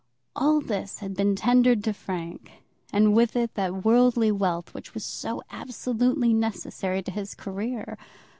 All 0.35 0.61
this 0.61 0.97
had 0.97 1.13
been 1.13 1.35
tendered 1.35 1.83
to 1.83 1.93
Frank, 1.93 2.63
and 2.91 3.13
with 3.13 3.35
it 3.35 3.53
that 3.53 3.85
worldly 3.85 4.31
wealth 4.31 4.73
which 4.73 4.95
was 4.95 5.05
so 5.05 5.43
absolutely 5.51 6.33
necessary 6.33 7.03
to 7.03 7.11
his 7.11 7.35
career. 7.35 7.99